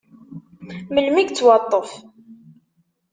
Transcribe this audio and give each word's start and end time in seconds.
Melmi 0.93 1.19
i 1.21 1.23
yettwaṭṭef? 1.25 1.89